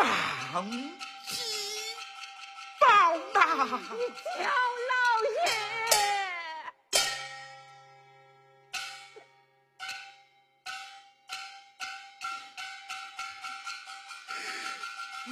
[0.00, 1.34] 上级
[2.80, 3.38] 报呐！
[3.38, 4.40] 焦
[4.90, 4.94] 老
[5.36, 5.38] 爷，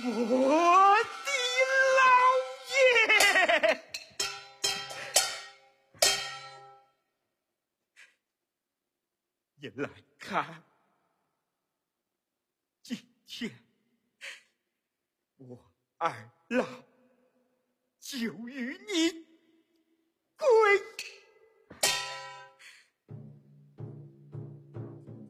[0.04, 0.06] 我
[1.02, 1.28] 的
[1.98, 2.00] 老
[2.70, 2.72] 爷，
[9.56, 9.84] 你来
[10.18, 10.62] 看，
[12.82, 12.88] 今
[13.26, 13.50] 天
[15.38, 15.56] 我
[15.98, 16.12] 二
[16.48, 16.66] 老
[18.00, 19.10] 就与你
[20.36, 20.46] 归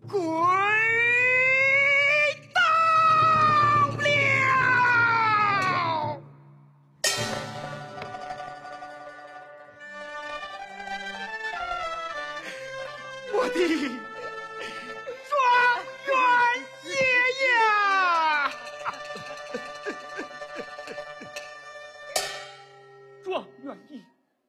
[0.08, 0.18] 归
[2.54, 2.60] 到
[3.98, 4.06] 了。
[13.34, 13.58] 我的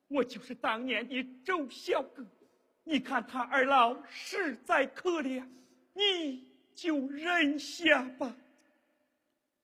[0.10, 2.26] 我就是当年的周小哥。
[2.84, 5.48] 你看他二老实在可怜，
[5.94, 8.36] 你就忍下吧。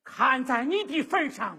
[0.04, 1.58] 看在你的份上，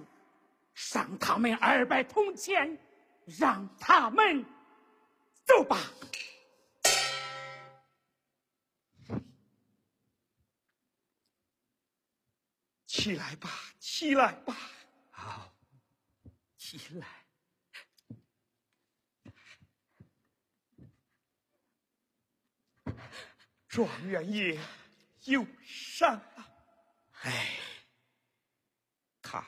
[0.75, 2.79] 赏他们二百铜钱，
[3.25, 4.45] 让他们
[5.45, 5.77] 走吧。
[12.87, 13.51] 起来吧，
[13.81, 14.57] 起来吧。
[15.11, 15.53] 好，
[16.57, 17.16] 起来。
[23.69, 24.59] 状元爷
[25.25, 26.49] 有伤啊！
[27.23, 27.59] 哎，
[29.21, 29.45] 他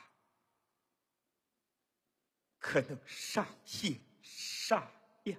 [2.58, 4.90] 可能伤心傻
[5.24, 5.36] 呀。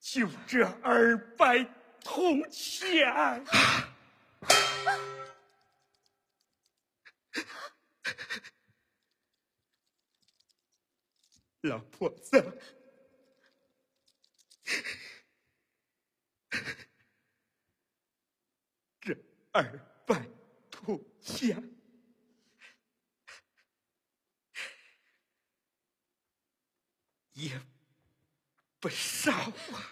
[0.00, 1.64] 就这二百
[2.02, 3.06] 铜钱，
[11.60, 12.60] 老婆子，
[19.00, 19.14] 这
[19.52, 20.26] 而拜
[20.70, 21.46] 菩萨
[27.32, 27.60] 也
[28.78, 29.89] 不少啊。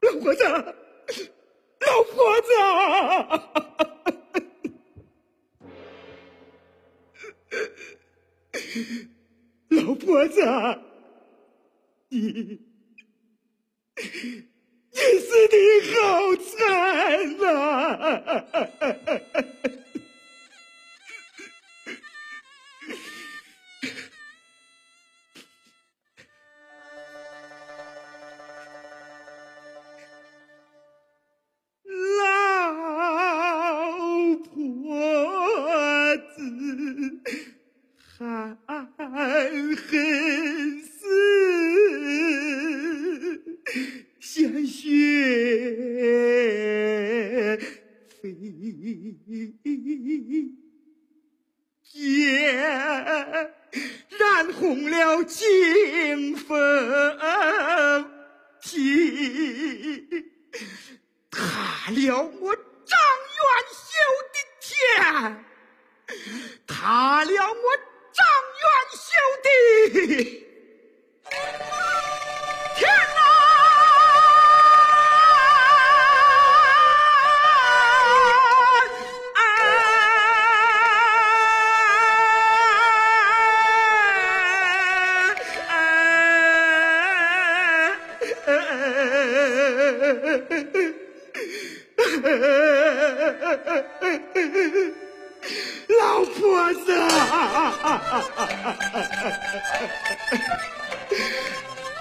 [0.00, 0.42] 老婆子，
[1.80, 2.48] 老婆子。
[9.68, 10.40] 老婆子，
[12.08, 12.18] 你
[14.90, 15.56] 你死的
[15.92, 16.00] 好
[16.36, 16.56] 惨
[17.38, 17.46] 呐、
[54.62, 56.56] 红了金凤
[58.62, 60.06] 体。
[61.28, 62.54] 踏了我
[62.86, 62.96] 张
[63.34, 63.44] 元
[63.74, 63.90] 秀
[64.32, 65.44] 的天，
[66.64, 67.76] 塌了我
[68.12, 68.24] 张
[68.62, 68.64] 元
[68.94, 69.10] 秀
[69.42, 69.48] 的
[95.88, 96.86] 老婆子，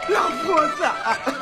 [0.09, 1.40] 老婆子。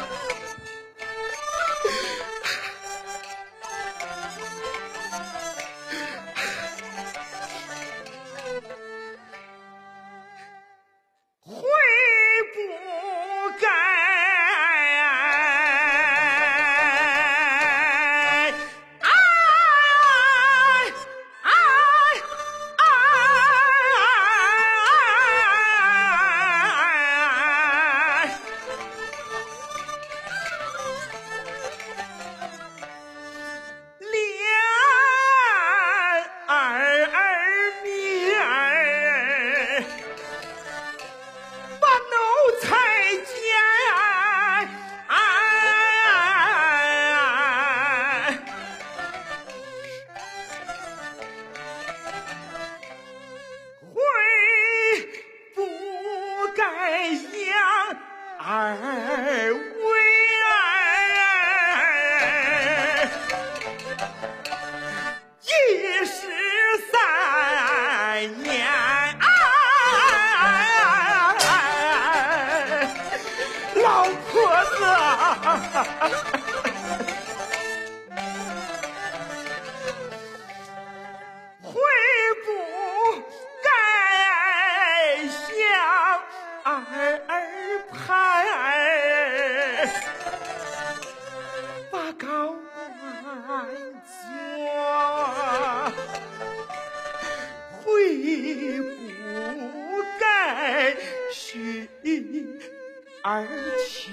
[103.21, 103.45] 二
[103.87, 104.11] 秋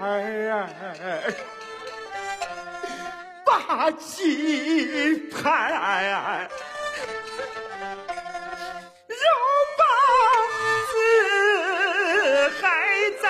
[0.00, 0.70] 儿
[3.44, 6.46] 把鸡盘，
[9.08, 9.16] 肉
[9.78, 9.82] 包
[10.90, 10.92] 子
[12.60, 12.62] 还
[13.22, 13.24] 在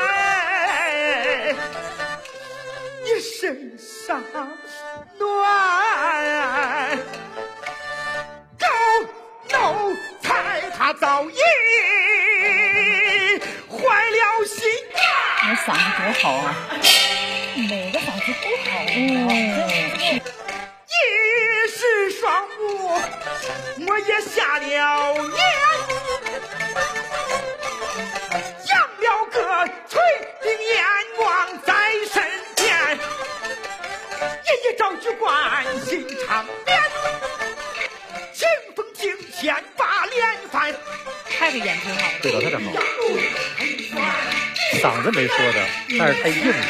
[3.04, 4.20] 你身上
[15.66, 16.54] 嗓子多好啊！
[17.56, 18.84] 每个嗓子都好。
[18.94, 19.00] 嗯。
[20.86, 20.92] 一
[21.70, 23.00] 时双目，
[23.88, 24.76] 我也瞎了眼，
[28.68, 29.36] 养了个
[29.88, 29.92] 垂
[30.42, 30.84] 顶阎
[31.18, 31.24] 王
[31.64, 31.72] 在
[32.12, 32.22] 身
[32.56, 32.98] 边，
[34.44, 36.78] 爷爷赵局关心长边，
[38.34, 38.46] 清
[38.76, 40.74] 风镜前把脸翻。
[41.30, 42.02] 开个眼挺好。
[42.20, 42.83] 对了，他这好。
[44.84, 45.66] 嗓子没说的，
[45.98, 46.66] 但是太硬了。